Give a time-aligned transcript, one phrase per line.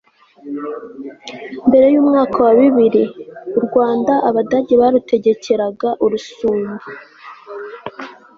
[1.67, 3.03] mbere y'umwaka wa bibiri,
[3.57, 6.73] u rwanda abadage barutegekeraga urusumbu